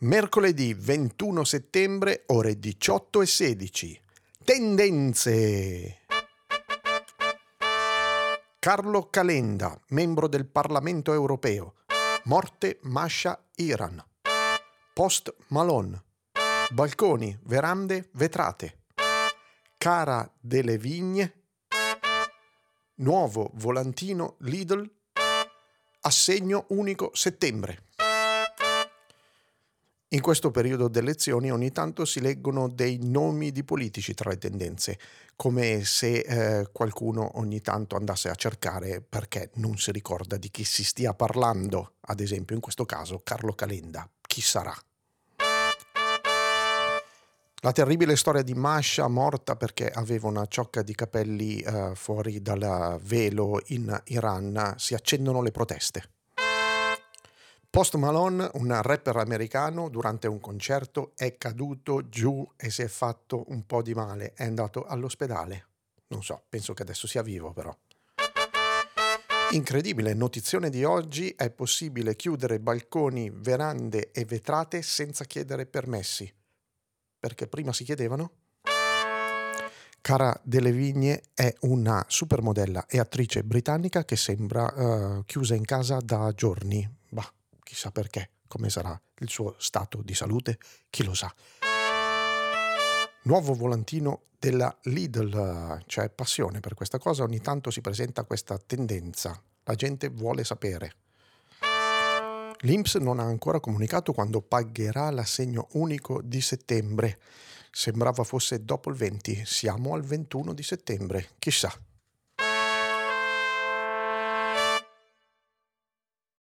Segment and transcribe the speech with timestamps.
[0.00, 4.00] Mercoledì 21 settembre, ore 18 e 16.
[4.44, 6.00] Tendenze.
[8.58, 11.76] Carlo Calenda, membro del Parlamento europeo.
[12.24, 14.04] Morte Masha Iran.
[14.92, 16.02] Post Malone.
[16.72, 18.82] Balconi, verande, vetrate.
[19.78, 21.44] Cara delle Vigne.
[22.96, 24.90] Nuovo volantino Lidl.
[26.00, 27.84] Assegno unico settembre.
[30.10, 34.38] In questo periodo di elezioni ogni tanto si leggono dei nomi di politici tra le
[34.38, 35.00] tendenze,
[35.34, 40.62] come se eh, qualcuno ogni tanto andasse a cercare perché non si ricorda di chi
[40.62, 44.08] si stia parlando, ad esempio in questo caso Carlo Calenda.
[44.20, 44.72] Chi sarà?
[47.62, 53.00] La terribile storia di Masha morta perché aveva una ciocca di capelli eh, fuori dal
[53.02, 56.15] velo in Iran si accendono le proteste.
[57.76, 63.44] Post Malone, un rapper americano, durante un concerto è caduto giù e si è fatto
[63.48, 65.66] un po' di male, è andato all'ospedale.
[66.06, 67.76] Non so, penso che adesso sia vivo però.
[69.50, 76.32] Incredibile, notizione di oggi, è possibile chiudere balconi, verande e vetrate senza chiedere permessi.
[77.20, 78.30] Perché prima si chiedevano?
[80.00, 85.98] Cara delle Vigne è una supermodella e attrice britannica che sembra uh, chiusa in casa
[85.98, 86.88] da giorni.
[87.10, 87.30] Bah,
[87.66, 90.56] chissà perché, come sarà il suo stato di salute,
[90.88, 91.34] chi lo sa.
[93.24, 99.42] Nuovo volantino della Lidl, c'è passione per questa cosa, ogni tanto si presenta questa tendenza,
[99.64, 100.92] la gente vuole sapere.
[102.60, 107.18] L'INPS non ha ancora comunicato quando pagherà l'assegno unico di settembre.
[107.72, 111.70] Sembrava fosse dopo il 20, siamo al 21 di settembre, chissà.